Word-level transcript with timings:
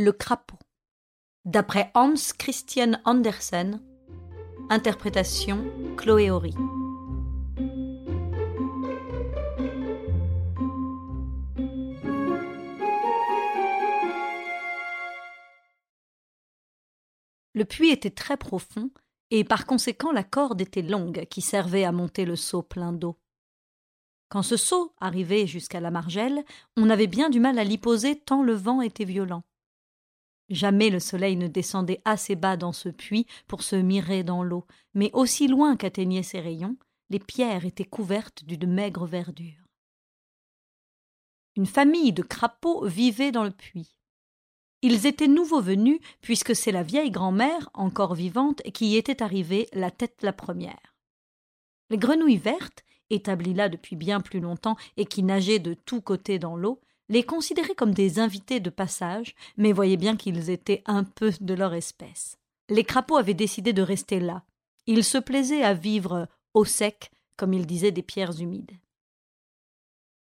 Le 0.00 0.12
crapaud. 0.12 0.60
D'après 1.44 1.90
Hans 1.96 2.14
Christian 2.38 3.00
Andersen. 3.04 3.82
Interprétation 4.70 5.64
Chloé 5.96 6.30
Horry. 6.30 6.54
Le 17.54 17.64
puits 17.64 17.90
était 17.90 18.10
très 18.10 18.36
profond, 18.36 18.92
et 19.32 19.42
par 19.42 19.66
conséquent 19.66 20.12
la 20.12 20.22
corde 20.22 20.60
était 20.60 20.82
longue 20.82 21.26
qui 21.28 21.40
servait 21.40 21.82
à 21.82 21.90
monter 21.90 22.24
le 22.24 22.36
seau 22.36 22.62
plein 22.62 22.92
d'eau. 22.92 23.18
Quand 24.28 24.44
ce 24.44 24.56
seau 24.56 24.94
arrivait 25.00 25.48
jusqu'à 25.48 25.80
la 25.80 25.90
margelle, 25.90 26.44
on 26.76 26.88
avait 26.88 27.08
bien 27.08 27.30
du 27.30 27.40
mal 27.40 27.58
à 27.58 27.64
l'y 27.64 27.78
poser 27.78 28.14
tant 28.14 28.44
le 28.44 28.54
vent 28.54 28.80
était 28.80 29.04
violent. 29.04 29.42
Jamais 30.48 30.88
le 30.88 31.00
soleil 31.00 31.36
ne 31.36 31.46
descendait 31.46 32.00
assez 32.04 32.34
bas 32.34 32.56
dans 32.56 32.72
ce 32.72 32.88
puits 32.88 33.26
pour 33.46 33.62
se 33.62 33.76
mirer 33.76 34.24
dans 34.24 34.42
l'eau, 34.42 34.66
mais 34.94 35.10
aussi 35.12 35.46
loin 35.46 35.76
qu'atteignaient 35.76 36.22
ses 36.22 36.40
rayons, 36.40 36.76
les 37.10 37.18
pierres 37.18 37.64
étaient 37.64 37.84
couvertes 37.84 38.44
d'une 38.44 38.72
maigre 38.72 39.06
verdure. 39.06 39.64
Une 41.56 41.66
famille 41.66 42.12
de 42.12 42.22
crapauds 42.22 42.86
vivait 42.86 43.32
dans 43.32 43.44
le 43.44 43.50
puits. 43.50 43.96
Ils 44.80 45.06
étaient 45.06 45.28
nouveaux 45.28 45.60
venus, 45.60 45.98
puisque 46.20 46.54
c'est 46.54 46.70
la 46.70 46.84
vieille 46.84 47.10
grand-mère, 47.10 47.68
encore 47.74 48.14
vivante, 48.14 48.62
qui 48.72 48.90
y 48.90 48.96
était 48.96 49.22
arrivée 49.22 49.68
la 49.72 49.90
tête 49.90 50.22
la 50.22 50.32
première. 50.32 50.94
Les 51.90 51.98
grenouilles 51.98 52.36
vertes, 52.36 52.84
établies 53.10 53.54
là 53.54 53.68
depuis 53.68 53.96
bien 53.96 54.20
plus 54.20 54.40
longtemps 54.40 54.76
et 54.96 55.04
qui 55.04 55.22
nageaient 55.22 55.58
de 55.58 55.74
tous 55.74 56.00
côtés 56.00 56.38
dans 56.38 56.56
l'eau, 56.56 56.80
les 57.08 57.22
considéraient 57.22 57.74
comme 57.74 57.94
des 57.94 58.18
invités 58.18 58.60
de 58.60 58.70
passage, 58.70 59.34
mais 59.56 59.72
voyaient 59.72 59.96
bien 59.96 60.16
qu'ils 60.16 60.50
étaient 60.50 60.82
un 60.86 61.04
peu 61.04 61.32
de 61.40 61.54
leur 61.54 61.74
espèce. 61.74 62.36
Les 62.68 62.84
crapauds 62.84 63.16
avaient 63.16 63.34
décidé 63.34 63.72
de 63.72 63.82
rester 63.82 64.20
là. 64.20 64.44
Ils 64.86 65.04
se 65.04 65.18
plaisaient 65.18 65.62
à 65.62 65.74
vivre 65.74 66.28
au 66.54 66.64
sec, 66.64 67.10
comme 67.36 67.54
ils 67.54 67.66
disaient 67.66 67.92
des 67.92 68.02
pierres 68.02 68.40
humides. 68.40 68.78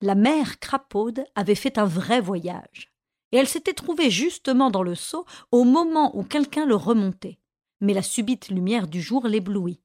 La 0.00 0.14
mère 0.14 0.60
crapaude 0.60 1.24
avait 1.34 1.54
fait 1.54 1.77
un 1.77 1.84
vrai 1.84 2.20
voyage, 2.20 2.92
et 3.32 3.36
elle 3.36 3.48
s'était 3.48 3.74
trouvée 3.74 4.10
justement 4.10 4.70
dans 4.70 4.82
le 4.82 4.94
seau 4.94 5.27
au 5.50 5.64
moment 5.64 6.16
où 6.16 6.22
quelqu'un 6.22 6.66
le 6.66 6.74
remontait. 6.74 7.38
Mais 7.80 7.94
la 7.94 8.02
subite 8.02 8.48
lumière 8.48 8.86
du 8.88 9.00
jour 9.00 9.27
l'éblouit. 9.27 9.80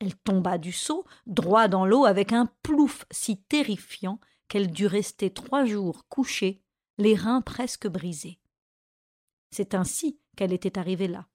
Elle 0.00 0.14
tomba 0.16 0.58
du 0.58 0.72
seau, 0.72 1.04
droit 1.26 1.68
dans 1.68 1.86
l'eau, 1.86 2.04
avec 2.04 2.32
un 2.32 2.48
plouf 2.62 3.06
si 3.10 3.36
terrifiant 3.36 4.18
qu'elle 4.48 4.70
dut 4.70 4.86
rester 4.86 5.30
trois 5.30 5.64
jours 5.64 6.06
couchée, 6.08 6.62
les 6.98 7.14
reins 7.14 7.40
presque 7.40 7.88
brisés. 7.88 8.38
C'est 9.50 9.74
ainsi 9.74 10.18
qu'elle 10.36 10.52
était 10.52 10.78
arrivée 10.78 11.08
là. 11.08 11.26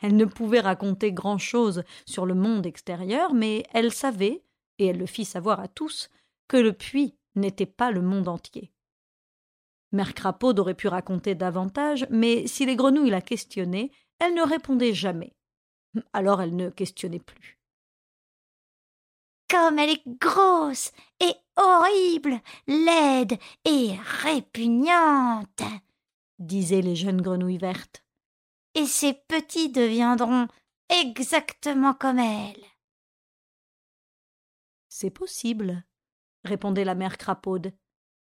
Elle 0.00 0.16
ne 0.16 0.24
pouvait 0.24 0.60
raconter 0.60 1.12
grand-chose 1.12 1.84
sur 2.06 2.26
le 2.26 2.34
monde 2.34 2.66
extérieur, 2.66 3.34
mais 3.34 3.64
elle 3.72 3.92
savait, 3.92 4.42
et 4.78 4.86
elle 4.86 4.98
le 4.98 5.06
fit 5.06 5.24
savoir 5.24 5.60
à 5.60 5.68
tous, 5.68 6.10
que 6.48 6.56
le 6.56 6.72
puits 6.72 7.16
n'était 7.36 7.66
pas 7.66 7.90
le 7.90 8.02
monde 8.02 8.28
entier. 8.28 8.72
Mère 9.92 10.14
Crapaud 10.14 10.58
aurait 10.58 10.74
pu 10.74 10.88
raconter 10.88 11.34
davantage, 11.34 12.06
mais 12.10 12.46
si 12.46 12.66
les 12.66 12.76
grenouilles 12.76 13.10
la 13.10 13.20
questionnaient, 13.20 13.90
elle 14.18 14.34
ne 14.34 14.42
répondait 14.42 14.94
jamais. 14.94 15.34
Alors 16.12 16.42
elle 16.42 16.56
ne 16.56 16.70
questionnait 16.70 17.20
plus 17.20 17.61
comme 19.52 19.78
elle 19.78 19.90
est 19.90 20.08
grosse 20.18 20.92
et 21.20 21.34
horrible, 21.56 22.40
laide 22.66 23.38
et 23.66 23.90
répugnante, 24.22 25.62
disaient 26.38 26.80
les 26.80 26.96
jeunes 26.96 27.20
grenouilles 27.20 27.58
vertes. 27.58 28.02
Et 28.74 28.86
ces 28.86 29.12
petits 29.12 29.68
deviendront 29.68 30.48
exactement 30.88 31.92
comme 31.92 32.18
elle. 32.18 32.64
C'est 34.88 35.10
possible, 35.10 35.84
répondait 36.44 36.86
la 36.86 36.94
mère 36.94 37.18
crapaude. 37.18 37.74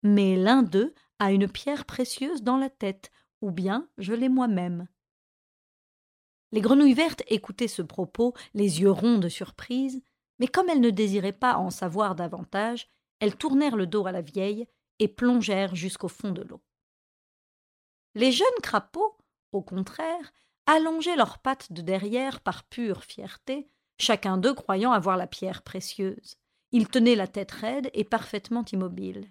Mais 0.04 0.36
l'un 0.36 0.62
d'eux 0.62 0.94
a 1.18 1.32
une 1.32 1.48
pierre 1.48 1.86
précieuse 1.86 2.44
dans 2.44 2.56
la 2.56 2.70
tête, 2.70 3.10
ou 3.40 3.50
bien 3.50 3.88
je 3.98 4.12
l'ai 4.12 4.28
moi-même. 4.28 4.86
Les 6.52 6.60
grenouilles 6.60 6.94
vertes 6.94 7.24
écoutaient 7.26 7.66
ce 7.66 7.82
propos, 7.82 8.32
les 8.54 8.80
yeux 8.80 8.92
ronds 8.92 9.18
de 9.18 9.28
surprise, 9.28 10.00
mais 10.38 10.48
comme 10.48 10.68
elles 10.68 10.80
ne 10.80 10.90
désiraient 10.90 11.32
pas 11.32 11.56
en 11.56 11.70
savoir 11.70 12.14
davantage, 12.14 12.88
elles 13.20 13.36
tournèrent 13.36 13.76
le 13.76 13.86
dos 13.86 14.06
à 14.06 14.12
la 14.12 14.22
vieille 14.22 14.66
et 14.98 15.08
plongèrent 15.08 15.74
jusqu'au 15.74 16.08
fond 16.08 16.30
de 16.30 16.42
l'eau. 16.42 16.60
Les 18.14 18.32
jeunes 18.32 18.46
crapauds, 18.62 19.16
au 19.52 19.62
contraire, 19.62 20.32
allongeaient 20.66 21.16
leurs 21.16 21.38
pattes 21.38 21.72
de 21.72 21.82
derrière 21.82 22.40
par 22.40 22.64
pure 22.64 23.04
fierté, 23.04 23.68
chacun 23.98 24.36
d'eux 24.36 24.54
croyant 24.54 24.92
avoir 24.92 25.16
la 25.16 25.26
pierre 25.26 25.62
précieuse. 25.62 26.36
Ils 26.72 26.88
tenaient 26.88 27.14
la 27.14 27.28
tête 27.28 27.52
raide 27.52 27.90
et 27.94 28.04
parfaitement 28.04 28.64
immobiles. 28.72 29.30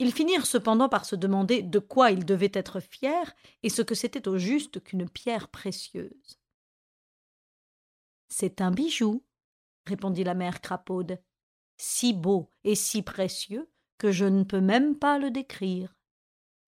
Ils 0.00 0.12
finirent 0.12 0.46
cependant 0.46 0.88
par 0.88 1.04
se 1.04 1.14
demander 1.14 1.62
de 1.62 1.78
quoi 1.78 2.10
ils 2.10 2.24
devaient 2.24 2.50
être 2.52 2.80
fiers 2.80 3.30
et 3.62 3.68
ce 3.68 3.82
que 3.82 3.94
c'était 3.94 4.26
au 4.26 4.38
juste 4.38 4.82
qu'une 4.82 5.08
pierre 5.08 5.48
précieuse. 5.48 6.40
C'est 8.28 8.60
un 8.60 8.72
bijou, 8.72 9.22
répondit 9.86 10.24
la 10.24 10.34
mère 10.34 10.60
crapaude, 10.60 11.20
si 11.76 12.12
beau 12.12 12.50
et 12.64 12.74
si 12.74 13.02
précieux 13.02 13.70
que 13.98 14.12
je 14.12 14.24
ne 14.24 14.44
peux 14.44 14.60
même 14.60 14.98
pas 14.98 15.18
le 15.18 15.30
décrire. 15.30 15.94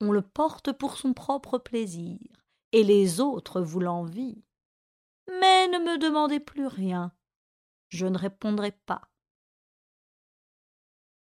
On 0.00 0.12
le 0.12 0.22
porte 0.22 0.72
pour 0.72 0.96
son 0.96 1.14
propre 1.14 1.58
plaisir, 1.58 2.18
et 2.72 2.84
les 2.84 3.20
autres 3.20 3.60
vous 3.60 3.80
l'envient. 3.80 4.42
Mais 5.28 5.68
ne 5.68 5.78
me 5.78 5.98
demandez 5.98 6.40
plus 6.40 6.66
rien. 6.66 7.12
Je 7.88 8.06
ne 8.06 8.18
répondrai 8.18 8.72
pas. 8.72 9.10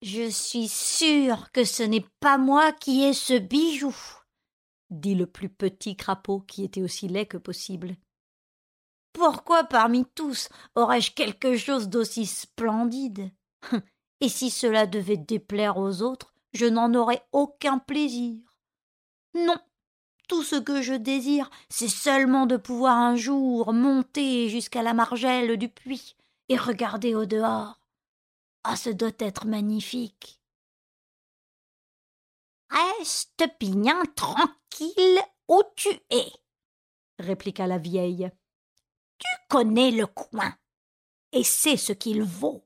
Je 0.02 0.30
suis 0.30 0.68
sûr 0.68 1.50
que 1.50 1.64
ce 1.64 1.82
n'est 1.82 2.06
pas 2.20 2.38
moi 2.38 2.72
qui 2.72 3.02
ai 3.02 3.12
ce 3.12 3.36
bijou, 3.36 3.96
dit 4.90 5.16
le 5.16 5.26
plus 5.26 5.48
petit 5.48 5.96
crapaud 5.96 6.40
qui 6.40 6.62
était 6.62 6.82
aussi 6.82 7.08
laid 7.08 7.26
que 7.26 7.36
possible. 7.36 7.96
Pourquoi 9.12 9.64
parmi 9.64 10.04
tous 10.14 10.48
aurais-je 10.74 11.12
quelque 11.12 11.56
chose 11.56 11.88
d'aussi 11.88 12.26
splendide? 12.26 13.30
Et 14.20 14.28
si 14.28 14.50
cela 14.50 14.86
devait 14.86 15.16
déplaire 15.16 15.76
aux 15.78 16.02
autres, 16.02 16.34
je 16.52 16.66
n'en 16.66 16.94
aurais 16.94 17.22
aucun 17.32 17.78
plaisir. 17.78 18.40
Non, 19.34 19.58
tout 20.28 20.42
ce 20.42 20.56
que 20.56 20.82
je 20.82 20.94
désire, 20.94 21.50
c'est 21.68 21.88
seulement 21.88 22.46
de 22.46 22.56
pouvoir 22.56 22.96
un 22.96 23.16
jour 23.16 23.72
monter 23.72 24.48
jusqu'à 24.48 24.82
la 24.82 24.94
margelle 24.94 25.56
du 25.56 25.68
puits 25.68 26.16
et 26.48 26.56
regarder 26.56 27.14
au 27.14 27.26
dehors. 27.26 27.80
Ah, 28.64 28.76
ce 28.76 28.90
doit 28.90 29.10
être 29.18 29.46
magnifique. 29.46 30.40
Reste 32.70 33.44
bien 33.60 34.02
tranquille 34.14 35.20
où 35.48 35.62
tu 35.76 35.88
es, 36.10 36.30
répliqua 37.18 37.66
la 37.66 37.78
vieille. 37.78 38.30
Tu 39.18 39.28
connais 39.48 39.90
le 39.90 40.06
coin 40.06 40.54
et 41.32 41.44
sais 41.44 41.76
ce 41.76 41.92
qu'il 41.92 42.22
vaut. 42.22 42.64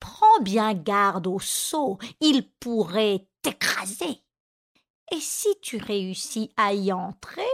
Prends 0.00 0.40
bien 0.40 0.74
garde 0.74 1.26
au 1.26 1.38
seau, 1.38 1.98
il 2.20 2.50
pourrait 2.58 3.28
t'écraser. 3.42 4.22
Et 5.12 5.20
si 5.20 5.48
tu 5.60 5.76
réussis 5.76 6.50
à 6.56 6.74
y 6.74 6.92
entrer, 6.92 7.46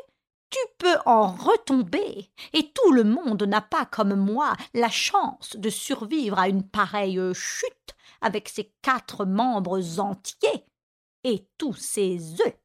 tu 0.51 0.59
peux 0.79 0.97
en 1.05 1.27
retomber, 1.27 2.31
et 2.55 2.73
tout 2.73 2.93
le 2.93 3.05
monde 3.05 3.43
n'a 3.43 3.61
pas 3.61 3.85
comme 3.85 4.15
moi 4.15 4.55
la 4.73 4.89
chance 4.89 5.57
de 5.57 5.69
survivre 5.69 6.39
à 6.39 6.49
une 6.49 6.67
pareille 6.67 7.21
chute 7.35 7.95
avec 8.21 8.49
ses 8.49 8.73
quatre 8.81 9.27
membres 9.27 10.01
entiers 10.01 10.65
et 11.25 11.47
tous 11.59 11.75
ses 11.75 12.41
œufs. 12.41 12.59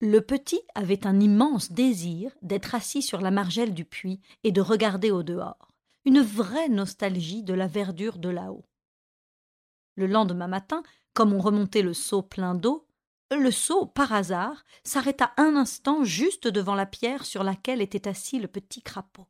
Le 0.00 0.20
petit 0.20 0.60
avait 0.74 1.06
un 1.06 1.20
immense 1.20 1.72
désir 1.72 2.36
d'être 2.42 2.74
assis 2.74 3.00
sur 3.00 3.20
la 3.20 3.30
margelle 3.30 3.72
du 3.72 3.84
puits 3.86 4.20
et 4.44 4.52
de 4.52 4.60
regarder 4.60 5.10
au 5.10 5.22
dehors, 5.22 5.72
une 6.04 6.20
vraie 6.20 6.68
nostalgie 6.68 7.42
de 7.42 7.54
la 7.54 7.66
verdure 7.66 8.18
de 8.18 8.28
là-haut. 8.28 8.66
Le 9.94 10.06
lendemain 10.06 10.48
matin, 10.48 10.82
comme 11.14 11.32
on 11.32 11.40
remontait 11.40 11.80
le 11.80 11.94
seau 11.94 12.20
plein 12.20 12.54
d'eau, 12.54 12.86
le 13.30 13.50
seau, 13.50 13.86
par 13.86 14.12
hasard, 14.12 14.64
s'arrêta 14.84 15.32
un 15.36 15.56
instant 15.56 16.04
juste 16.04 16.46
devant 16.46 16.74
la 16.74 16.86
pierre 16.86 17.24
sur 17.24 17.42
laquelle 17.42 17.80
était 17.80 18.06
assis 18.06 18.38
le 18.38 18.46
petit 18.46 18.82
crapaud. 18.82 19.26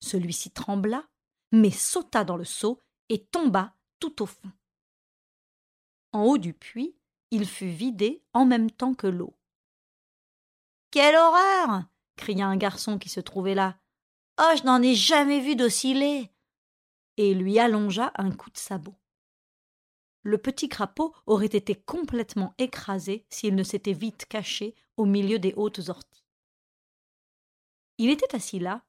Celui-ci 0.00 0.50
trembla, 0.50 1.06
mais 1.52 1.70
sauta 1.70 2.24
dans 2.24 2.36
le 2.36 2.44
seau 2.44 2.80
et 3.08 3.24
tomba 3.24 3.74
tout 4.00 4.22
au 4.22 4.26
fond. 4.26 4.50
En 6.12 6.24
haut 6.24 6.38
du 6.38 6.52
puits, 6.52 6.96
il 7.30 7.46
fut 7.46 7.68
vidé 7.68 8.24
en 8.32 8.44
même 8.44 8.70
temps 8.70 8.94
que 8.94 9.06
l'eau. 9.06 9.36
Quelle 10.96 11.16
horreur 11.16 11.82
cria 12.16 12.46
un 12.46 12.56
garçon 12.56 12.98
qui 12.98 13.10
se 13.10 13.20
trouvait 13.20 13.54
là. 13.54 13.78
Oh, 14.40 14.54
je 14.56 14.62
n'en 14.62 14.80
ai 14.80 14.94
jamais 14.94 15.40
vu 15.40 15.54
d'aussi 15.54 15.92
laid 15.92 16.30
et 17.18 17.34
lui 17.34 17.58
allongea 17.58 18.12
un 18.14 18.30
coup 18.30 18.48
de 18.48 18.56
sabot. 18.56 18.94
le 20.22 20.38
petit 20.38 20.70
crapaud 20.70 21.14
aurait 21.26 21.44
été 21.44 21.74
complètement 21.74 22.54
écrasé 22.56 23.26
s'il 23.28 23.56
ne 23.56 23.62
s'était 23.62 23.92
vite 23.92 24.24
caché 24.24 24.74
au 24.96 25.04
milieu 25.04 25.38
des 25.38 25.52
hautes 25.58 25.86
orties. 25.90 26.24
Il 27.98 28.08
était 28.08 28.34
assis 28.34 28.58
là 28.58 28.82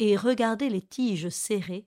et 0.00 0.16
regardait 0.16 0.68
les 0.68 0.82
tiges 0.82 1.28
serrées, 1.28 1.86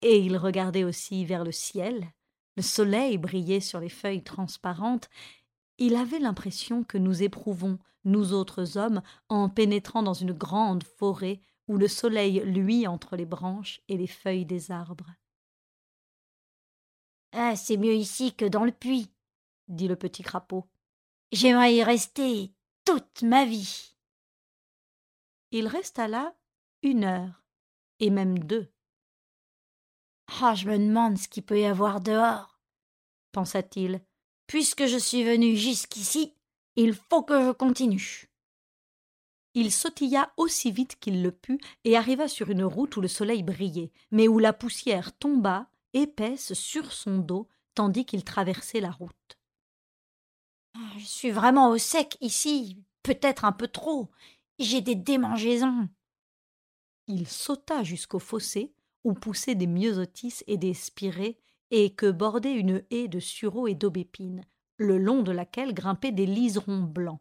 et 0.00 0.18
il 0.18 0.38
regardait 0.38 0.84
aussi 0.84 1.26
vers 1.26 1.44
le 1.44 1.52
ciel. 1.52 2.10
Le 2.56 2.62
soleil 2.62 3.18
brillait 3.18 3.60
sur 3.60 3.80
les 3.80 3.90
feuilles 3.90 4.24
transparentes. 4.24 5.10
Il 5.80 5.96
avait 5.96 6.18
l'impression 6.18 6.84
que 6.84 6.98
nous 6.98 7.22
éprouvons, 7.22 7.78
nous 8.04 8.34
autres 8.34 8.76
hommes, 8.76 9.00
en 9.30 9.48
pénétrant 9.48 10.02
dans 10.02 10.14
une 10.14 10.32
grande 10.32 10.84
forêt 10.84 11.40
où 11.68 11.78
le 11.78 11.88
soleil 11.88 12.40
luit 12.40 12.86
entre 12.86 13.16
les 13.16 13.24
branches 13.24 13.80
et 13.88 13.96
les 13.96 14.06
feuilles 14.06 14.44
des 14.44 14.70
arbres. 14.70 15.10
Ah, 17.32 17.56
c'est 17.56 17.78
mieux 17.78 17.94
ici 17.94 18.34
que 18.34 18.44
dans 18.44 18.64
le 18.64 18.72
puits, 18.72 19.10
dit 19.68 19.88
le 19.88 19.96
petit 19.96 20.22
crapaud. 20.22 20.68
J'aimerais 21.32 21.74
y 21.74 21.82
rester 21.82 22.52
toute 22.84 23.22
ma 23.22 23.46
vie. 23.46 23.94
Il 25.50 25.66
resta 25.66 26.08
là 26.08 26.34
une 26.82 27.04
heure, 27.04 27.42
et 28.00 28.10
même 28.10 28.38
deux. 28.40 28.70
Ah, 30.42 30.54
je 30.54 30.68
me 30.68 30.76
demande 30.76 31.16
ce 31.16 31.28
qu'il 31.28 31.44
peut 31.44 31.60
y 31.60 31.64
avoir 31.64 32.02
dehors, 32.02 32.60
pensa-t-il. 33.32 34.02
Puisque 34.50 34.86
je 34.86 34.98
suis 34.98 35.22
venu 35.22 35.56
jusqu'ici, 35.56 36.34
il 36.74 36.92
faut 36.92 37.22
que 37.22 37.40
je 37.40 37.52
continue. 37.52 38.28
Il 39.54 39.70
sautilla 39.70 40.32
aussi 40.36 40.72
vite 40.72 40.98
qu'il 40.98 41.22
le 41.22 41.30
put 41.30 41.60
et 41.84 41.96
arriva 41.96 42.26
sur 42.26 42.50
une 42.50 42.64
route 42.64 42.96
où 42.96 43.00
le 43.00 43.06
soleil 43.06 43.44
brillait, 43.44 43.92
mais 44.10 44.26
où 44.26 44.40
la 44.40 44.52
poussière 44.52 45.16
tomba, 45.16 45.70
épaisse, 45.92 46.52
sur 46.54 46.90
son 46.90 47.18
dos, 47.18 47.46
tandis 47.76 48.04
qu'il 48.04 48.24
traversait 48.24 48.80
la 48.80 48.90
route. 48.90 49.38
Ah, 50.74 50.98
je 50.98 51.04
suis 51.04 51.30
vraiment 51.30 51.68
au 51.70 51.78
sec 51.78 52.16
ici, 52.20 52.82
peut-être 53.04 53.44
un 53.44 53.52
peu 53.52 53.68
trop. 53.68 54.10
J'ai 54.58 54.80
des 54.80 54.96
démangeaisons. 54.96 55.88
Il 57.06 57.28
sauta 57.28 57.84
jusqu'au 57.84 58.18
fossé 58.18 58.74
où 59.04 59.14
poussaient 59.14 59.54
des 59.54 59.68
myosotis 59.68 60.42
et 60.48 60.56
des 60.56 60.74
spirées 60.74 61.38
et 61.70 61.94
que 61.94 62.10
bordait 62.10 62.54
une 62.54 62.84
haie 62.90 63.08
de 63.08 63.20
sureaux 63.20 63.66
et 63.66 63.74
d'aubépines, 63.74 64.44
le 64.76 64.98
long 64.98 65.22
de 65.22 65.32
laquelle 65.32 65.74
grimpaient 65.74 66.12
des 66.12 66.26
liserons 66.26 66.82
blancs. 66.82 67.20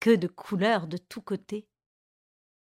Que 0.00 0.14
de 0.14 0.26
couleurs 0.26 0.86
de 0.86 0.96
tous 0.96 1.22
côtés. 1.22 1.68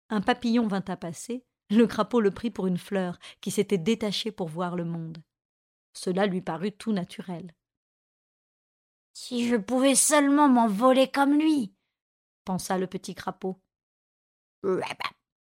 Un 0.09 0.21
papillon 0.21 0.67
vint 0.67 0.83
à 0.87 0.97
passer, 0.97 1.45
le 1.69 1.87
crapaud 1.87 2.21
le 2.21 2.31
prit 2.31 2.51
pour 2.51 2.67
une 2.67 2.77
fleur 2.77 3.17
qui 3.41 3.51
s'était 3.51 3.77
détachée 3.77 4.31
pour 4.31 4.47
voir 4.47 4.75
le 4.75 4.85
monde. 4.85 5.23
Cela 5.93 6.25
lui 6.25 6.41
parut 6.41 6.71
tout 6.71 6.91
naturel. 6.91 7.53
Si 9.13 9.47
je 9.47 9.55
pouvais 9.55 9.95
seulement 9.95 10.49
m'envoler 10.49 11.09
comme 11.09 11.37
lui, 11.37 11.73
pensa 12.45 12.77
le 12.77 12.87
petit 12.87 13.15
crapaud. 13.15 13.59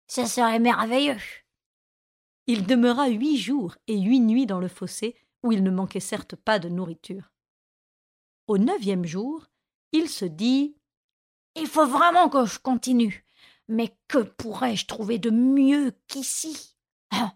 Ça 0.07 0.25
serait 0.25 0.59
merveilleux. 0.59 1.21
Il 2.47 2.65
demeura 2.65 3.09
huit 3.09 3.37
jours 3.37 3.77
et 3.87 3.99
huit 3.99 4.19
nuits 4.19 4.47
dans 4.47 4.59
le 4.59 4.67
fossé, 4.67 5.15
où 5.43 5.51
il 5.51 5.63
ne 5.63 5.71
manquait 5.71 5.99
certes 5.99 6.35
pas 6.35 6.59
de 6.59 6.69
nourriture. 6.69 7.31
Au 8.47 8.57
neuvième 8.57 9.05
jour, 9.05 9.47
il 9.91 10.09
se 10.09 10.25
dit 10.25 10.75
Il 11.55 11.67
faut 11.67 11.87
vraiment 11.87 12.29
que 12.29 12.45
je 12.45 12.59
continue. 12.59 13.25
Mais 13.67 13.95
que 14.07 14.17
pourrais-je 14.17 14.87
trouver 14.87 15.19
de 15.19 15.29
mieux 15.29 15.93
qu'ici? 16.07 16.75
Ah, 17.11 17.35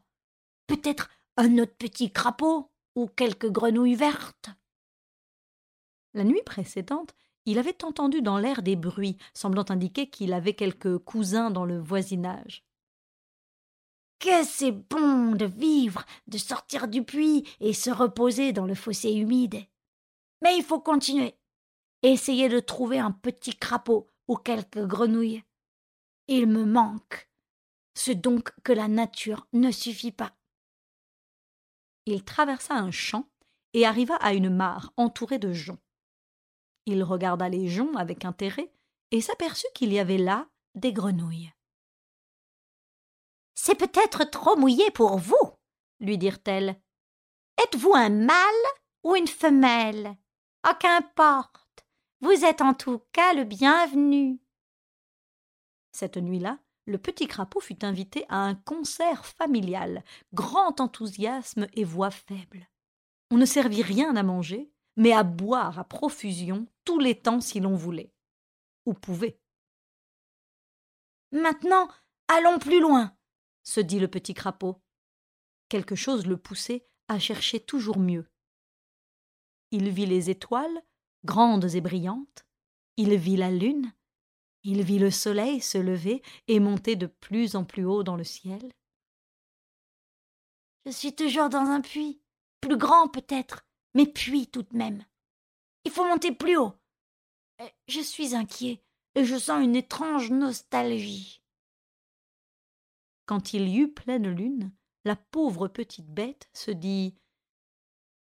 Peut-être 0.66 1.10
un 1.38 1.58
autre 1.60 1.76
petit 1.76 2.12
crapaud 2.12 2.72
ou 2.96 3.08
quelques 3.08 3.52
grenouilles 3.52 3.96
vertes. 3.96 4.50
La 6.14 6.24
nuit 6.24 6.42
précédente, 6.46 7.14
il 7.46 7.60
avait 7.60 7.84
entendu 7.84 8.22
dans 8.22 8.38
l'air 8.38 8.62
des 8.62 8.76
bruits, 8.76 9.18
semblant 9.34 9.66
indiquer 9.70 10.10
qu'il 10.10 10.34
avait 10.34 10.54
quelques 10.54 10.98
cousins 11.00 11.52
dans 11.52 11.66
le 11.66 11.80
voisinage. 11.80 12.64
Que 14.24 14.46
c'est 14.46 14.72
bon 14.72 15.34
de 15.34 15.44
vivre, 15.44 16.06
de 16.28 16.38
sortir 16.38 16.88
du 16.88 17.04
puits 17.04 17.46
et 17.60 17.74
se 17.74 17.90
reposer 17.90 18.54
dans 18.54 18.66
le 18.66 18.74
fossé 18.74 19.12
humide. 19.12 19.66
Mais 20.42 20.56
il 20.56 20.64
faut 20.64 20.80
continuer. 20.80 21.36
Essayer 22.04 22.48
de 22.48 22.62
trouver 22.62 23.00
un 23.00 23.12
petit 23.12 23.54
crapaud 23.54 24.10
ou 24.30 24.38
quelques 24.38 24.86
grenouilles. 24.86 25.44
Il 26.30 26.48
me 26.48 26.64
manque. 26.64 27.30
C'est 27.96 28.16
donc 28.16 28.54
que 28.64 28.72
la 28.72 28.88
nature 28.88 29.46
ne 29.52 29.72
suffit 29.72 30.14
pas. 30.14 30.32
Il 32.06 32.24
traversa 32.24 32.76
un 32.76 32.92
champ 32.92 33.30
et 33.74 33.86
arriva 33.86 34.16
à 34.16 34.34
une 34.34 34.50
mare 34.50 34.94
entourée 34.96 35.38
de 35.38 35.52
joncs. 35.52 35.84
Il 36.86 37.04
regarda 37.04 37.50
les 37.50 37.68
joncs 37.68 37.98
avec 37.98 38.24
intérêt 38.24 38.72
et 39.12 39.20
s'aperçut 39.20 39.68
qu'il 39.76 39.92
y 39.92 40.00
avait 40.00 40.18
là 40.18 40.48
des 40.76 40.94
grenouilles. 40.94 41.52
C'est 43.56 43.76
peut-être 43.76 44.24
trop 44.30 44.56
mouillé 44.56 44.90
pour 44.92 45.18
vous, 45.18 45.52
lui 46.00 46.18
dirent-elles. 46.18 46.80
Êtes-vous 47.64 47.94
un 47.94 48.10
mâle 48.10 48.66
ou 49.04 49.16
une 49.16 49.28
femelle? 49.28 50.18
Ah, 50.64 50.76
qu'importe. 50.76 51.86
Vous 52.22 52.46
êtes 52.46 52.62
en 52.62 52.74
tout 52.74 53.02
cas 53.12 53.34
le 53.34 53.44
bienvenu. 53.44 54.40
Cette 55.92 56.18
nuit-là, 56.18 56.60
le 56.86 56.98
petit 56.98 57.28
crapaud 57.28 57.60
fut 57.60 57.86
invité 57.86 58.26
à 58.30 58.38
un 58.38 58.56
concert 58.56 59.26
familial, 59.26 60.04
grand 60.34 60.82
enthousiasme 60.82 61.68
et 61.74 61.84
voix 61.84 62.12
faible. 62.12 62.68
On 63.30 63.38
ne 63.38 63.46
servit 63.46 63.84
rien 63.84 64.16
à 64.16 64.24
manger, 64.24 64.72
mais 64.96 65.12
à 65.12 65.24
boire 65.24 65.80
à 65.80 65.84
profusion 65.84 66.68
tous 66.86 67.00
les 67.00 67.20
temps 67.20 67.42
si 67.42 67.60
l'on 67.60 67.76
voulait. 67.76 68.14
Ou 68.86 68.94
pouvait? 68.94 69.40
Maintenant, 71.32 71.88
allons 72.28 72.60
plus 72.60 72.80
loin, 72.80 73.16
se 73.64 73.80
dit 73.80 74.00
le 74.00 74.08
petit 74.08 74.34
crapaud. 74.34 74.82
Quelque 75.70 75.96
chose 75.96 76.26
le 76.28 76.38
poussait 76.38 76.88
à 77.08 77.20
chercher 77.20 77.60
toujours 77.60 77.98
mieux. 77.98 78.30
Il 79.72 79.90
vit 79.90 80.06
les 80.06 80.30
étoiles, 80.30 80.84
grandes 81.26 81.76
et 81.76 81.82
brillantes, 81.82 82.46
il 82.98 83.16
vit 83.18 83.38
la 83.38 83.52
lune, 83.52 83.94
il 84.64 84.84
vit 84.84 85.00
le 85.00 85.12
soleil 85.12 85.62
se 85.62 85.78
lever 85.78 86.22
et 86.48 86.60
monter 86.60 86.96
de 86.96 87.08
plus 87.08 87.56
en 87.56 87.66
plus 87.66 87.86
haut 87.86 88.04
dans 88.04 88.16
le 88.16 88.24
ciel. 88.24 88.72
Je 90.86 90.92
suis 90.92 91.16
toujours 91.16 91.50
dans 91.50 91.66
un 91.66 91.82
puits, 91.82 92.22
plus 92.62 92.78
grand 92.78 93.08
peut-être, 93.08 93.66
mais 93.94 94.06
puits 94.06 94.48
tout 94.48 94.64
de 94.64 94.76
même. 94.76 95.06
Il 95.86 95.92
faut 95.92 96.06
monter 96.06 96.32
plus 96.32 96.58
haut. 96.58 96.74
Euh, 97.62 97.68
je 97.88 98.02
suis 98.02 98.36
inquiet 98.36 98.84
et 99.16 99.26
je 99.26 99.38
sens 99.38 99.64
une 99.64 99.76
étrange 99.76 100.32
nostalgie. 100.32 101.43
Quand 103.26 103.54
il 103.54 103.70
y 103.70 103.80
eut 103.80 103.92
pleine 103.92 104.30
lune, 104.30 104.72
la 105.06 105.16
pauvre 105.16 105.68
petite 105.68 106.08
bête 106.08 106.50
se 106.54 106.72
dit 106.72 107.16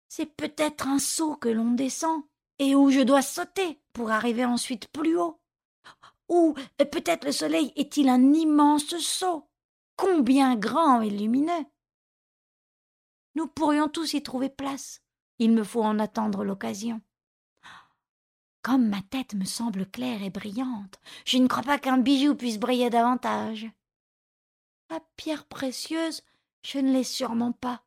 C'est 0.08 0.26
peut-être 0.26 0.88
un 0.88 0.98
saut 0.98 1.36
que 1.36 1.48
l'on 1.48 1.72
descend, 1.72 2.22
et 2.58 2.74
où 2.74 2.90
je 2.90 3.00
dois 3.00 3.22
sauter 3.22 3.80
pour 3.92 4.10
arriver 4.10 4.44
ensuite 4.44 4.88
plus 4.88 5.16
haut. 5.16 5.40
Ou 6.28 6.54
peut-être 6.76 7.24
le 7.24 7.32
soleil 7.32 7.72
est-il 7.76 8.08
un 8.08 8.32
immense 8.32 8.96
saut, 8.98 9.48
combien 9.96 10.56
grand 10.56 11.00
et 11.02 11.10
lumineux. 11.10 11.66
Nous 13.34 13.46
pourrions 13.46 13.88
tous 13.88 14.14
y 14.14 14.22
trouver 14.22 14.48
place. 14.48 15.02
Il 15.38 15.52
me 15.52 15.64
faut 15.64 15.82
en 15.82 15.98
attendre 15.98 16.44
l'occasion. 16.44 17.00
Comme 18.62 18.88
ma 18.88 19.02
tête 19.02 19.34
me 19.34 19.44
semble 19.44 19.86
claire 19.86 20.22
et 20.22 20.30
brillante, 20.30 20.98
je 21.26 21.38
ne 21.38 21.48
crois 21.48 21.62
pas 21.62 21.78
qu'un 21.78 21.98
bijou 21.98 22.34
puisse 22.34 22.58
briller 22.58 22.88
davantage. 22.88 23.68
La 24.94 25.00
pierre 25.16 25.44
précieuse, 25.46 26.22
je 26.62 26.78
ne 26.78 26.92
l'ai 26.92 27.02
sûrement 27.02 27.50
pas. 27.50 27.82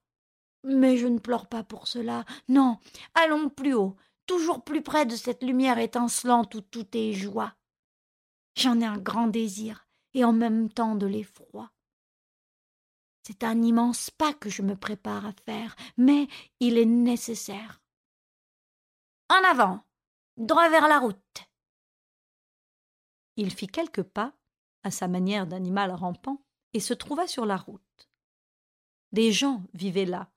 Mais 0.65 0.97
je 0.97 1.07
ne 1.07 1.19
pleure 1.19 1.47
pas 1.47 1.63
pour 1.63 1.87
cela. 1.87 2.25
Non, 2.49 2.79
allons 3.13 3.47
plus 3.47 3.73
haut, 3.73 3.95
toujours 4.25 4.61
plus 4.65 4.83
près 4.83 5.05
de 5.05 5.15
cette 5.15 5.41
lumière 5.41 5.79
étincelante 5.79 6.53
où 6.55 6.59
tout 6.59 6.85
est 6.97 7.13
joie. 7.13 7.55
J'en 8.57 8.81
ai 8.81 8.85
un 8.85 8.97
grand 8.97 9.27
désir 9.27 9.87
et 10.15 10.25
en 10.25 10.33
même 10.33 10.69
temps 10.69 10.95
de 10.95 11.05
l'effroi. 11.05 11.71
C'est 13.23 13.45
un 13.45 13.61
immense 13.61 14.09
pas 14.09 14.33
que 14.33 14.49
je 14.49 14.61
me 14.61 14.75
prépare 14.75 15.25
à 15.25 15.31
faire, 15.45 15.77
mais 15.95 16.27
il 16.59 16.77
est 16.77 16.85
nécessaire. 16.85 17.81
En 19.29 19.49
avant, 19.49 19.79
droit 20.35 20.67
vers 20.67 20.89
la 20.89 20.99
route. 20.99 21.49
Il 23.37 23.53
fit 23.53 23.67
quelques 23.67 24.03
pas, 24.03 24.33
à 24.83 24.91
sa 24.91 25.07
manière 25.07 25.47
d'animal 25.47 25.91
rampant, 25.91 26.43
et 26.77 26.79
se 26.79 26.93
trouva 26.93 27.25
sur 27.25 27.48
la 27.48 27.57
route. 27.57 28.07
Des 29.12 29.31
gens 29.31 29.63
vivaient 29.74 30.05
là. 30.05 30.31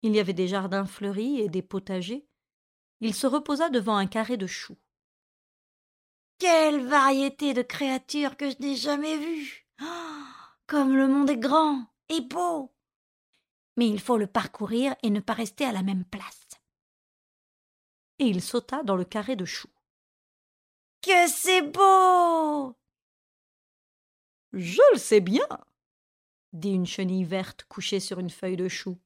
Il 0.00 0.14
y 0.16 0.20
avait 0.20 0.32
des 0.32 0.48
jardins 0.48 0.86
fleuris 0.86 1.38
et 1.40 1.50
des 1.50 1.60
potagers. 1.60 2.26
Il 3.00 3.14
se 3.14 3.26
reposa 3.26 3.68
devant 3.68 3.96
un 3.96 4.06
carré 4.06 4.38
de 4.38 4.46
choux. 4.46 4.78
Quelle 6.38 6.86
variété 6.86 7.52
de 7.52 7.60
créatures 7.60 8.38
que 8.38 8.48
je 8.48 8.56
n'ai 8.60 8.74
jamais 8.74 9.18
vues. 9.18 9.68
Oh, 9.82 9.84
comme 10.66 10.96
le 10.96 11.06
monde 11.08 11.28
est 11.28 11.36
grand 11.36 11.84
et 12.08 12.22
beau. 12.22 12.72
Mais 13.76 13.86
il 13.86 14.00
faut 14.00 14.16
le 14.16 14.26
parcourir 14.26 14.96
et 15.02 15.10
ne 15.10 15.20
pas 15.20 15.34
rester 15.34 15.66
à 15.66 15.72
la 15.72 15.82
même 15.82 16.06
place. 16.06 16.48
et 18.18 18.24
il 18.24 18.40
sauta 18.40 18.82
dans 18.82 18.96
le 18.96 19.04
carré 19.04 19.36
de 19.36 19.44
choux. 19.44 19.68
Que 21.02 21.26
c'est 21.28 21.62
beau 21.62 22.74
Je 24.54 24.80
le 24.92 24.98
sais 24.98 25.20
bien, 25.20 25.46
dit 26.52 26.72
une 26.72 26.86
chenille 26.86 27.24
verte 27.24 27.64
couchée 27.64 28.00
sur 28.00 28.18
une 28.18 28.30
feuille 28.30 28.56
de 28.56 28.68
chou. 28.68 28.98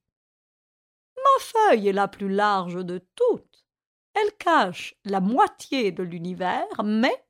Ma 1.17 1.41
feuille 1.41 1.89
est 1.89 1.93
la 1.93 2.09
plus 2.09 2.29
large 2.29 2.85
de 2.85 2.99
toutes. 3.15 3.67
Elle 4.15 4.37
cache 4.39 4.95
la 5.05 5.21
moitié 5.21 5.93
de 5.93 6.03
l'univers, 6.03 6.83
mais 6.85 7.27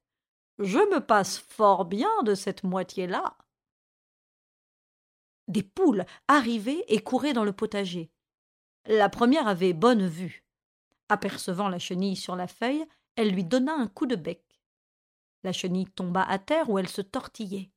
je 0.58 0.78
me 0.78 1.00
passe 1.00 1.38
fort 1.38 1.84
bien 1.84 2.22
de 2.22 2.34
cette 2.34 2.62
moitié-là. 2.62 3.36
Des 5.48 5.62
poules 5.62 6.04
arrivaient 6.28 6.84
et 6.88 7.02
couraient 7.02 7.32
dans 7.32 7.44
le 7.44 7.52
potager. 7.52 8.10
La 8.86 9.08
première 9.08 9.48
avait 9.48 9.72
bonne 9.72 10.06
vue. 10.06 10.44
Apercevant 11.08 11.68
la 11.68 11.78
chenille 11.78 12.16
sur 12.16 12.36
la 12.36 12.48
feuille, 12.48 12.84
elle 13.16 13.30
lui 13.30 13.44
donna 13.44 13.74
un 13.74 13.86
coup 13.86 14.06
de 14.06 14.16
bec. 14.16 14.62
La 15.42 15.52
chenille 15.52 15.86
tomba 15.86 16.22
à 16.22 16.38
terre 16.38 16.70
où 16.70 16.78
elle 16.78 16.88
se 16.88 17.02
tortillait. 17.02 17.70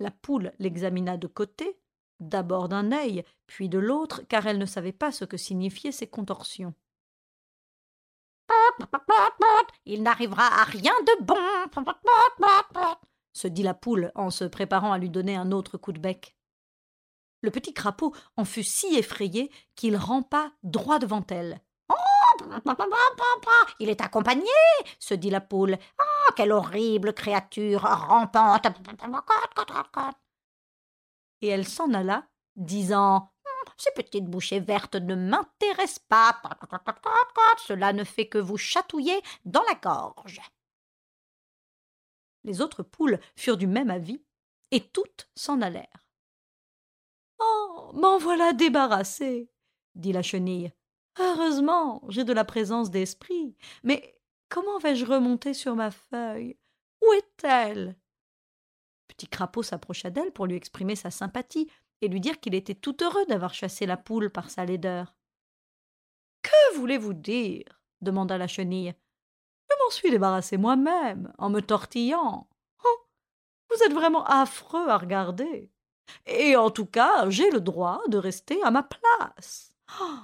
La 0.00 0.10
poule 0.10 0.52
l'examina 0.58 1.16
de 1.16 1.26
côté, 1.26 1.78
d'abord 2.18 2.68
d'un 2.68 2.90
œil, 2.90 3.22
puis 3.46 3.68
de 3.68 3.78
l'autre, 3.78 4.22
car 4.28 4.46
elle 4.46 4.58
ne 4.58 4.66
savait 4.66 4.92
pas 4.92 5.12
ce 5.12 5.24
que 5.24 5.36
signifiaient 5.36 5.92
ces 5.92 6.08
contorsions. 6.08 6.74
Il 9.84 10.02
n'arrivera 10.02 10.46
à 10.60 10.64
rien 10.64 10.94
de 11.02 11.24
bon, 11.24 11.36
se 13.32 13.46
dit 13.46 13.62
la 13.62 13.74
poule 13.74 14.10
en 14.14 14.30
se 14.30 14.44
préparant 14.44 14.92
à 14.92 14.98
lui 14.98 15.10
donner 15.10 15.36
un 15.36 15.52
autre 15.52 15.78
coup 15.78 15.92
de 15.92 16.00
bec. 16.00 16.34
Le 17.42 17.50
petit 17.50 17.72
crapaud 17.72 18.14
en 18.36 18.44
fut 18.44 18.64
si 18.64 18.96
effrayé 18.96 19.50
qu'il 19.74 19.96
rampa 19.96 20.52
droit 20.62 20.98
devant 20.98 21.24
elle. 21.30 21.60
Il 23.78 23.88
est 23.88 24.00
accompagné, 24.00 24.44
se 24.98 25.14
dit 25.14 25.30
la 25.30 25.40
poule. 25.40 25.78
Ah, 25.98 26.32
quelle 26.36 26.52
horrible 26.52 27.12
créature 27.12 27.82
rampante. 27.82 28.66
Et 31.42 31.48
elle 31.48 31.66
s'en 31.66 31.92
alla, 31.94 32.26
disant 32.56 33.32
Ces 33.76 33.92
petites 33.92 34.26
bouchées 34.26 34.60
vertes 34.60 34.96
ne 34.96 35.14
m'intéressent 35.14 36.04
pas. 36.08 36.40
Cela 37.66 37.92
ne 37.92 38.04
fait 38.04 38.28
que 38.28 38.38
vous 38.38 38.58
chatouiller 38.58 39.20
dans 39.44 39.62
la 39.62 39.74
gorge. 39.74 40.40
Les 42.44 42.60
autres 42.60 42.82
poules 42.82 43.20
furent 43.36 43.58
du 43.58 43.66
même 43.66 43.90
avis, 43.90 44.22
et 44.70 44.88
toutes 44.88 45.28
s'en 45.34 45.60
allèrent. 45.60 46.06
Oh. 47.38 47.90
M'en 47.94 48.18
voilà 48.18 48.52
débarrassée, 48.52 49.50
dit 49.94 50.12
la 50.12 50.22
chenille. 50.22 50.72
Heureusement, 51.18 52.02
j'ai 52.08 52.24
de 52.24 52.32
la 52.32 52.44
présence 52.44 52.90
d'esprit. 52.90 53.56
Mais 53.82 54.16
comment 54.48 54.78
vais-je 54.78 55.04
remonter 55.04 55.54
sur 55.54 55.74
ma 55.74 55.90
feuille? 55.90 56.56
Où 57.02 57.12
est-elle? 57.14 57.96
Petit 59.08 59.26
crapaud 59.26 59.62
s'approcha 59.62 60.10
d'elle 60.10 60.32
pour 60.32 60.46
lui 60.46 60.56
exprimer 60.56 60.96
sa 60.96 61.10
sympathie 61.10 61.68
et 62.00 62.08
lui 62.08 62.20
dire 62.20 62.40
qu'il 62.40 62.54
était 62.54 62.74
tout 62.74 62.96
heureux 63.02 63.26
d'avoir 63.26 63.54
chassé 63.54 63.86
la 63.86 63.96
poule 63.96 64.30
par 64.30 64.50
sa 64.50 64.64
laideur. 64.64 65.14
Que 66.42 66.76
voulez-vous 66.76 67.14
dire 67.14 67.80
demanda 68.00 68.38
la 68.38 68.46
chenille. 68.46 68.94
Je 69.68 69.84
m'en 69.84 69.90
suis 69.90 70.10
débarrassé 70.10 70.56
moi-même, 70.56 71.32
en 71.38 71.50
me 71.50 71.60
tortillant. 71.60 72.48
Oh, 72.84 72.98
vous 73.70 73.82
êtes 73.84 73.92
vraiment 73.92 74.24
affreux 74.24 74.88
à 74.88 74.98
regarder. 74.98 75.70
Et 76.26 76.56
en 76.56 76.70
tout 76.70 76.86
cas, 76.86 77.28
j'ai 77.30 77.50
le 77.50 77.60
droit 77.60 78.00
de 78.08 78.18
rester 78.18 78.60
à 78.62 78.70
ma 78.70 78.82
place. 78.82 79.72
Oh, 80.00 80.18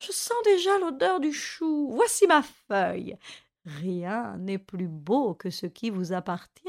je 0.00 0.12
sens 0.12 0.36
déjà 0.44 0.78
l'odeur 0.78 1.20
du 1.20 1.32
chou. 1.32 1.90
Voici 1.92 2.26
ma 2.26 2.42
feuille. 2.42 3.16
Rien 3.64 4.36
n'est 4.38 4.58
plus 4.58 4.88
beau 4.88 5.34
que 5.34 5.50
ce 5.50 5.66
qui 5.66 5.90
vous 5.90 6.12
appartient. 6.12 6.68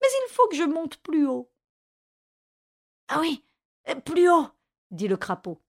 Mais 0.00 0.08
il 0.08 0.32
faut 0.32 0.48
que 0.48 0.56
je 0.56 0.64
monte 0.64 0.96
plus 0.98 1.26
haut. 1.26 1.50
Ah 3.08 3.20
oui, 3.20 3.42
euh, 3.88 3.94
plus 3.94 4.30
haut, 4.30 4.48
dit 4.90 5.08
le 5.08 5.16
crapaud. 5.16 5.60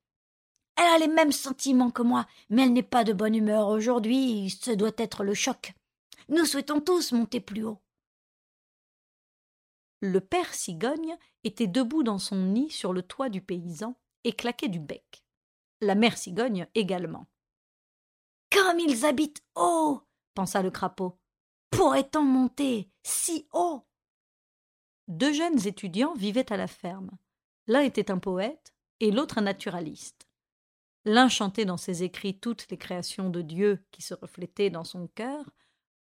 Elle 0.76 0.86
a 0.86 0.98
les 0.98 1.08
mêmes 1.08 1.32
sentiments 1.34 1.92
que 1.92 2.02
moi, 2.02 2.26
mais 2.50 2.64
elle 2.64 2.74
n'est 2.74 2.84
pas 2.84 3.04
de 3.04 3.12
bonne 3.12 3.36
humeur 3.36 3.68
aujourd'hui, 3.68 4.50
ce 4.50 4.72
doit 4.72 4.92
être 4.98 5.24
le 5.24 5.34
choc. 5.34 5.74
Nous 6.30 6.46
souhaitons 6.46 6.80
tous 6.80 7.12
monter 7.12 7.42
plus 7.42 7.66
haut. 7.66 7.82
Le 10.02 10.22
père 10.22 10.54
cigogne 10.54 11.18
était 11.44 11.68
debout 11.68 12.04
dans 12.04 12.20
son 12.20 12.38
nid 12.38 12.70
sur 12.70 12.94
le 12.94 13.02
toit 13.02 13.28
du 13.28 13.42
paysan 13.42 13.96
et 14.24 14.32
claquait 14.32 14.70
du 14.70 14.80
bec. 14.80 15.24
La 15.82 15.96
mère 15.96 16.18
cigogne 16.18 16.68
également. 16.76 17.28
Comme 18.52 18.80
ils 18.80 19.06
habitent 19.06 19.44
haut 19.56 20.02
pensa 20.34 20.62
le 20.62 20.72
crapaud. 20.72 21.18
Pourrait-on 21.72 22.24
monter 22.24 22.90
si 23.04 23.48
haut? 23.54 23.86
Deux 25.08 25.34
jeunes 25.34 25.68
étudiants 25.68 26.14
vivaient 26.14 26.52
à 26.52 26.58
la 26.58 26.68
ferme. 26.68 27.12
L'un 27.68 27.82
était 27.82 28.12
un 28.12 28.20
poète 28.20 28.74
et 29.00 29.12
l'autre 29.12 29.38
un 29.38 29.42
naturaliste. 29.42 30.28
L'un 31.06 31.30
chantait 31.30 31.66
dans 31.66 31.78
ses 31.78 32.04
écrits 32.04 32.40
toutes 32.40 32.70
les 32.70 32.78
créations 32.78 33.30
de 33.30 33.42
Dieu 33.42 33.84
qui 33.92 34.02
se 34.02 34.14
reflétaient 34.14 34.70
dans 34.70 34.84
son 34.84 35.08
cœur, 35.08 35.46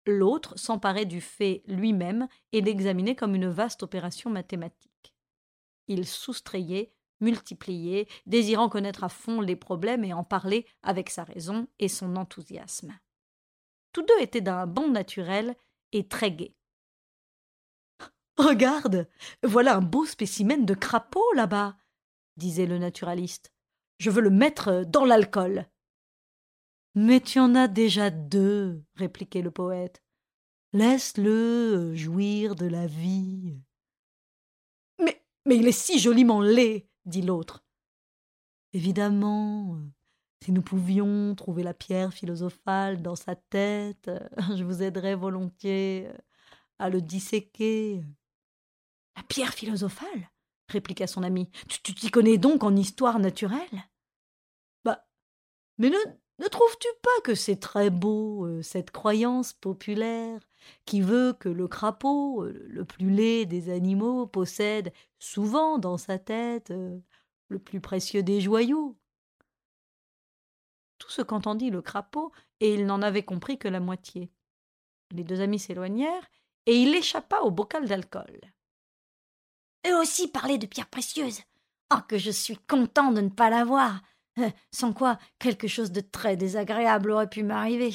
L'autre 0.06 0.58
s'emparait 0.58 1.06
du 1.06 1.22
fait 1.22 1.62
lui-même 1.68 2.28
et 2.52 2.62
l'examinait 2.62 3.16
comme 3.16 3.36
une 3.36 3.50
vaste 3.50 3.84
opération 3.84 4.30
mathématique. 4.30 5.14
Il 5.88 6.08
soustrayait, 6.08 6.94
multipliait, 7.22 8.08
désirant 8.26 8.70
connaître 8.70 9.04
à 9.04 9.10
fond 9.10 9.42
les 9.42 9.56
problèmes 9.56 10.04
et 10.04 10.14
en 10.14 10.24
parler 10.24 10.66
avec 10.84 11.10
sa 11.10 11.24
raison 11.24 11.68
et 11.80 11.88
son 11.88 12.16
enthousiasme. 12.16 12.98
Tous 13.94 14.04
deux 14.04 14.20
étaient 14.20 14.42
d'un 14.42 14.68
bon 14.68 14.90
naturel 14.90 15.56
et 15.92 16.08
très 16.08 16.32
gais. 16.32 16.56
Regarde, 18.38 19.08
voilà 19.44 19.76
un 19.76 19.82
beau 19.82 20.06
spécimen 20.06 20.66
de 20.66 20.74
crapaud 20.74 21.34
là-bas, 21.36 21.78
disait 22.38 22.66
le 22.66 22.78
naturaliste. 22.78 23.54
Je 24.00 24.10
veux 24.10 24.22
le 24.22 24.30
mettre 24.30 24.84
dans 24.86 25.06
l'alcool. 25.06 25.68
Mais 26.96 27.20
tu 27.20 27.40
en 27.40 27.56
as 27.56 27.68
déjà 27.68 28.10
deux, 28.10 28.84
répliquait 28.96 29.42
le 29.42 29.52
poète. 29.52 30.04
Laisse-le 30.74 31.94
jouir 31.96 32.56
de 32.56 32.66
la 32.66 32.88
vie. 32.88 33.62
Mais, 35.00 35.24
mais 35.46 35.58
il 35.58 35.68
est 35.68 35.72
si 35.72 36.00
joliment 36.00 36.42
laid, 36.42 36.90
dit 37.12 37.22
l'autre. 37.22 37.64
Évidemment, 38.74 39.78
si 40.44 40.52
nous 40.52 40.64
pouvions 40.64 41.36
trouver 41.36 41.62
la 41.62 41.76
pierre 41.76 42.14
philosophale 42.14 43.04
dans 43.04 43.16
sa 43.16 43.36
tête, 43.36 44.10
je 44.58 44.64
vous 44.64 44.82
aiderais 44.82 45.16
volontiers 45.16 46.10
à 46.80 46.90
le 46.90 47.02
disséquer. 47.02 48.04
La 49.16 49.24
pierre 49.24 49.54
philosophale? 49.54 50.32
répliqua 50.72 51.06
son 51.06 51.24
ami. 51.24 51.50
Tu 51.84 51.94
t'y 51.94 52.10
connais 52.10 52.38
donc 52.38 52.64
en 52.64 52.76
histoire 52.76 53.20
naturelle? 53.20 53.90
Bah, 54.86 55.06
mais 55.78 55.90
ne, 55.90 55.98
ne 56.40 56.48
trouves-tu 56.48 56.88
pas 57.02 57.22
que 57.24 57.36
c'est 57.36 57.60
très 57.60 57.90
beau, 57.90 58.46
euh, 58.46 58.62
cette 58.62 58.92
croyance 58.92 59.54
populaire 59.54 60.40
qui 60.86 61.02
veut 61.02 61.34
que 61.34 61.50
le 61.50 61.68
crapaud, 61.68 62.44
euh, 62.44 62.66
le 62.68 62.86
plus 62.86 63.10
laid 63.10 63.46
des 63.46 63.70
animaux, 63.70 64.26
possède 64.28 64.94
souvent 65.20 65.78
dans 65.78 65.98
sa 65.98 66.18
tête 66.18 66.72
euh, 66.72 67.00
le 67.50 67.60
plus 67.60 67.80
précieux 67.80 68.24
des 68.24 68.42
joyaux? 68.42 68.98
Tout 70.98 71.10
ce 71.10 71.22
qu'entendit 71.22 71.70
le 71.70 71.82
crapaud, 71.82 72.32
et 72.60 72.74
il 72.74 72.86
n'en 72.86 73.02
avait 73.02 73.24
compris 73.24 73.58
que 73.58 73.68
la 73.68 73.80
moitié. 73.80 74.32
Les 75.12 75.24
deux 75.24 75.42
amis 75.42 75.60
s'éloignèrent, 75.60 76.30
et 76.66 76.76
il 76.76 76.96
échappa 76.96 77.40
au 77.42 77.52
bocal 77.52 77.88
d'alcool. 77.88 78.40
Eux 79.88 80.00
aussi 80.00 80.28
parlaient 80.28 80.60
de 80.60 80.68
pierres 80.68 80.90
précieuses. 80.90 81.42
Oh, 81.94 82.00
que 82.08 82.18
je 82.18 82.32
suis 82.32 82.58
content 82.58 83.12
de 83.12 83.22
ne 83.22 83.30
pas 83.30 83.50
l'avoir 83.50 84.02
sans 84.72 84.94
quoi 84.94 85.20
quelque 85.40 85.68
chose 85.68 85.92
de 85.92 86.02
très 86.02 86.38
désagréable 86.38 87.12
aurait 87.12 87.30
pu 87.30 87.44
m'arriver. 87.44 87.94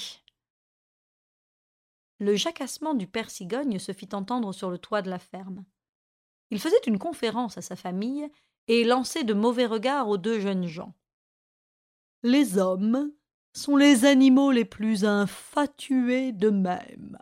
Le 2.18 2.34
jacassement 2.34 2.94
du 2.94 3.06
père 3.06 3.30
cigogne 3.30 3.78
se 3.78 3.92
fit 3.92 4.08
entendre 4.12 4.52
sur 4.52 4.70
le 4.70 4.78
toit 4.78 5.02
de 5.02 5.10
la 5.10 5.18
ferme. 5.18 5.64
Il 6.50 6.60
faisait 6.60 6.76
une 6.86 6.98
conférence 6.98 7.58
à 7.58 7.62
sa 7.62 7.76
famille 7.76 8.28
et 8.68 8.84
lançait 8.84 9.24
de 9.24 9.34
mauvais 9.34 9.66
regards 9.66 10.08
aux 10.08 10.18
deux 10.18 10.40
jeunes 10.40 10.66
gens. 10.66 10.94
Les 12.22 12.58
hommes 12.58 13.12
sont 13.52 13.76
les 13.76 14.04
animaux 14.04 14.50
les 14.50 14.64
plus 14.64 15.04
infatués 15.04 16.32
d'eux-mêmes. 16.32 17.18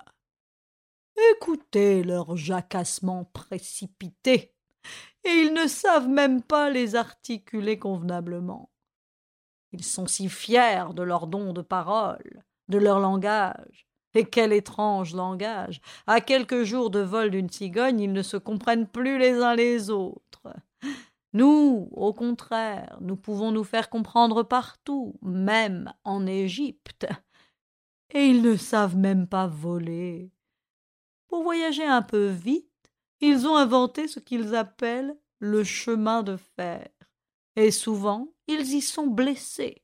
Écoutez 1.33 2.03
leurs 2.03 2.37
jacassements 2.37 3.25
précipités, 3.27 4.55
et 5.25 5.31
ils 5.31 5.53
ne 5.55 5.67
savent 5.67 6.09
même 6.09 6.43
pas 6.43 6.71
les 6.71 6.97
articuler 6.97 7.79
convenablement. 7.79 8.71
Ils 9.75 9.85
sont 9.85 10.07
si 10.07 10.29
fiers 10.29 10.95
de 10.95 11.03
leur 11.03 11.27
don 11.27 11.53
de 11.53 11.61
parole, 11.61 12.45
de 12.69 12.79
leur 12.79 13.01
langage. 13.01 13.89
Et 14.15 14.25
quel 14.25 14.53
étrange 14.53 15.15
langage. 15.17 15.81
À 16.07 16.21
quelques 16.21 16.63
jours 16.63 16.91
de 16.91 17.01
vol 17.01 17.31
d'une 17.31 17.51
cigogne, 17.51 17.99
ils 17.99 18.13
ne 18.13 18.23
se 18.23 18.37
comprennent 18.37 18.87
plus 18.87 19.19
les 19.19 19.33
uns 19.43 19.57
les 19.57 19.91
autres. 19.91 20.55
Nous, 21.33 21.89
au 21.91 22.13
contraire, 22.13 22.97
nous 23.01 23.17
pouvons 23.17 23.51
nous 23.51 23.65
faire 23.65 23.91
comprendre 23.91 24.45
partout, 24.45 25.17
même 25.23 25.93
en 26.05 26.25
Égypte. 26.29 27.09
Et 28.11 28.27
ils 28.27 28.43
ne 28.43 28.55
savent 28.55 28.97
même 28.97 29.27
pas 29.27 29.49
voler. 29.49 30.31
Pour 31.27 31.43
voyager 31.43 31.85
un 31.85 32.03
peu 32.03 32.27
vite, 32.27 32.93
ils 33.21 33.49
ont 33.49 33.57
inventé 33.57 34.07
ce 34.07 34.21
qu'ils 34.21 34.55
appellent 34.55 35.17
le 35.41 35.65
chemin 35.65 36.23
de 36.23 36.37
fer. 36.37 36.89
Et 37.57 37.71
souvent, 37.71 38.29
ils 38.47 38.75
y 38.75 38.81
sont 38.81 39.07
blessés. 39.07 39.83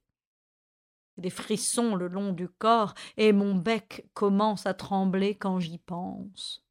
Des 1.17 1.31
frissons 1.31 1.95
le 1.95 2.09
long 2.09 2.33
du 2.33 2.49
corps, 2.49 2.95
et 3.17 3.33
mon 3.33 3.55
bec 3.55 4.09
commence 4.15 4.67
à 4.67 4.75
trembler 4.75 5.37
quand 5.37 5.61
j'y 5.61 5.79
pense. 5.79 6.65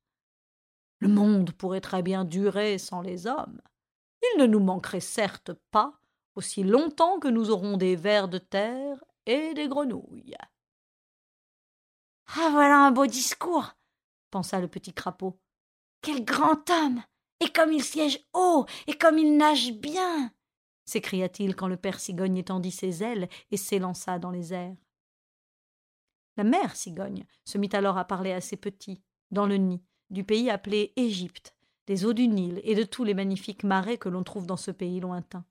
Le 1.00 1.08
monde 1.08 1.52
pourrait 1.52 1.82
très 1.82 2.02
bien 2.04 2.26
durer 2.26 2.78
sans 2.78 3.02
les 3.02 3.28
hommes. 3.28 3.62
Il 4.22 4.42
ne 4.42 4.48
nous 4.48 4.60
manquerait 4.60 5.00
certes 5.00 5.52
pas 5.72 6.00
aussi 6.36 6.64
longtemps 6.64 7.20
que 7.20 7.28
nous 7.28 7.52
aurons 7.52 7.78
des 7.78 7.96
vers 7.96 8.28
de 8.28 8.38
terre 8.38 9.04
et 9.26 9.54
des 9.54 9.68
grenouilles. 9.68 10.38
Ah 12.36 12.50
voilà 12.52 12.86
un 12.86 12.92
beau 12.92 13.06
discours, 13.06 13.76
pensa 14.30 14.60
le 14.60 14.68
petit 14.68 14.94
crapaud. 14.94 15.40
Quel 16.02 16.24
grand 16.24 16.70
homme. 16.70 17.04
Et 17.42 17.52
comme 17.52 17.72
il 17.72 17.84
siège 17.84 18.26
haut, 18.34 18.66
et 18.88 18.98
comme 18.98 19.18
il 19.18 19.38
nage 19.38 19.72
bien. 19.74 20.32
S'écria-t-il 20.90 21.56
quand 21.56 21.68
le 21.68 21.78
père 21.78 22.00
cigogne 22.00 22.38
étendit 22.38 22.72
ses 22.72 23.04
ailes 23.04 23.30
et 23.52 23.58
s'élança 23.58 24.18
dans 24.20 24.32
les 24.32 24.54
airs. 24.54 24.76
La 26.36 26.44
mère 26.44 26.76
cigogne 26.76 27.26
se 27.46 27.58
mit 27.58 27.70
alors 27.74 27.98
à 27.98 28.06
parler 28.06 28.32
à 28.32 28.42
ses 28.42 28.58
petits, 28.58 29.02
dans 29.32 29.46
le 29.46 29.58
nid, 29.58 29.82
du 30.10 30.24
pays 30.24 30.50
appelé 30.50 30.94
Égypte, 30.96 31.56
des 31.86 32.06
eaux 32.06 32.14
du 32.14 32.28
Nil 32.28 32.62
et 32.64 32.76
de 32.76 32.84
tous 32.84 33.04
les 33.04 33.14
magnifiques 33.14 33.64
marais 33.64 33.98
que 33.98 34.10
l'on 34.10 34.24
trouve 34.24 34.48
dans 34.48 34.58
ce 34.58 34.72
pays 34.72 35.00
lointain. 35.00 35.46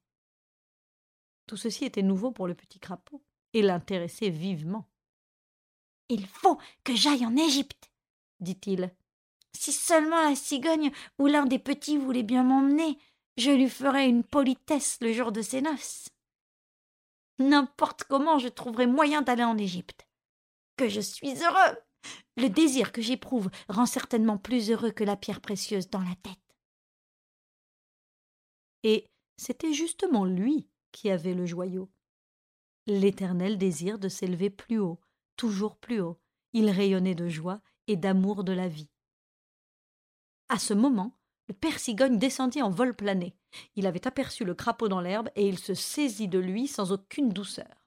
Tout 1.46 1.56
ceci 1.56 1.84
était 1.84 2.02
nouveau 2.02 2.30
pour 2.32 2.46
le 2.46 2.54
petit 2.54 2.80
crapaud 2.80 3.22
et 3.54 3.62
l'intéressait 3.62 4.30
vivement. 4.30 4.88
Il 6.08 6.26
faut 6.26 6.58
que 6.84 6.94
j'aille 6.94 7.26
en 7.26 7.36
Égypte, 7.36 7.90
dit-il. 8.40 8.92
Si 9.52 9.72
seulement 9.72 10.22
la 10.28 10.34
cigogne 10.34 10.90
ou 11.18 11.26
l'un 11.26 11.46
des 11.46 11.58
petits 11.58 11.98
voulait 11.98 12.22
bien 12.22 12.44
m'emmener, 12.44 12.98
je 13.38 13.52
lui 13.52 13.70
ferais 13.70 14.08
une 14.08 14.24
politesse 14.24 14.98
le 15.00 15.12
jour 15.12 15.32
de 15.32 15.42
ses 15.42 15.62
noces. 15.62 16.08
N'importe 17.38 18.04
comment 18.04 18.38
je 18.38 18.48
trouverai 18.48 18.86
moyen 18.86 19.22
d'aller 19.22 19.44
en 19.44 19.56
Égypte. 19.56 20.06
Que 20.76 20.88
je 20.88 21.00
suis 21.00 21.34
heureux. 21.42 21.78
Le 22.36 22.48
désir 22.48 22.92
que 22.92 23.00
j'éprouve 23.00 23.48
rend 23.68 23.86
certainement 23.86 24.38
plus 24.38 24.70
heureux 24.70 24.90
que 24.90 25.04
la 25.04 25.16
pierre 25.16 25.40
précieuse 25.40 25.88
dans 25.88 26.00
la 26.00 26.14
tête. 26.22 26.56
Et 28.82 29.06
c'était 29.36 29.72
justement 29.72 30.24
lui 30.24 30.68
qui 30.90 31.10
avait 31.10 31.34
le 31.34 31.46
joyau. 31.46 31.88
L'éternel 32.86 33.56
désir 33.56 33.98
de 33.98 34.08
s'élever 34.08 34.50
plus 34.50 34.78
haut, 34.78 35.00
toujours 35.36 35.76
plus 35.76 36.00
haut. 36.00 36.18
Il 36.54 36.70
rayonnait 36.70 37.14
de 37.14 37.28
joie 37.28 37.60
et 37.86 37.96
d'amour 37.96 38.42
de 38.42 38.52
la 38.52 38.66
vie. 38.66 38.90
À 40.48 40.58
ce 40.58 40.74
moment, 40.74 41.17
le 41.48 41.54
père 41.54 41.78
descendit 42.10 42.62
en 42.62 42.70
vol 42.70 42.94
plané. 42.94 43.34
Il 43.74 43.86
avait 43.86 44.06
aperçu 44.06 44.44
le 44.44 44.54
crapaud 44.54 44.88
dans 44.88 45.00
l'herbe 45.00 45.30
et 45.34 45.48
il 45.48 45.58
se 45.58 45.74
saisit 45.74 46.28
de 46.28 46.38
lui 46.38 46.68
sans 46.68 46.92
aucune 46.92 47.30
douceur. 47.30 47.86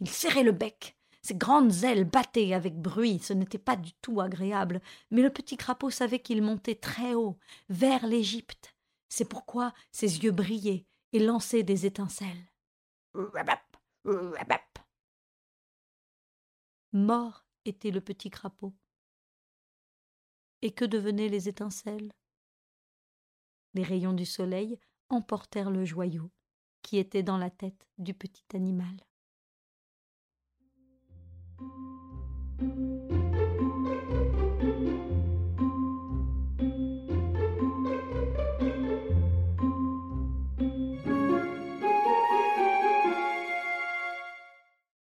Il 0.00 0.08
serrait 0.08 0.42
le 0.42 0.52
bec, 0.52 0.96
ses 1.22 1.36
grandes 1.36 1.84
ailes 1.84 2.04
battaient 2.04 2.52
avec 2.52 2.76
bruit, 2.76 3.20
ce 3.20 3.32
n'était 3.32 3.58
pas 3.58 3.76
du 3.76 3.92
tout 3.94 4.20
agréable, 4.20 4.80
mais 5.10 5.22
le 5.22 5.30
petit 5.30 5.56
crapaud 5.56 5.90
savait 5.90 6.18
qu'il 6.18 6.42
montait 6.42 6.74
très 6.74 7.14
haut, 7.14 7.38
vers 7.68 8.04
l'Égypte. 8.06 8.74
C'est 9.08 9.28
pourquoi 9.28 9.72
ses 9.92 10.24
yeux 10.24 10.32
brillaient 10.32 10.84
et 11.12 11.20
lançaient 11.20 11.62
des 11.62 11.86
étincelles. 11.86 12.50
Mort 16.92 17.46
était 17.64 17.92
le 17.92 18.00
petit 18.00 18.30
crapaud. 18.30 18.74
Et 20.60 20.72
que 20.72 20.84
devenaient 20.84 21.28
les 21.28 21.48
étincelles? 21.48 22.12
Les 23.74 23.82
rayons 23.82 24.12
du 24.12 24.26
soleil 24.26 24.78
emportèrent 25.08 25.70
le 25.70 25.84
joyau 25.84 26.30
qui 26.82 26.98
était 26.98 27.22
dans 27.22 27.38
la 27.38 27.50
tête 27.50 27.88
du 27.98 28.14
petit 28.14 28.44
animal. 28.54 28.96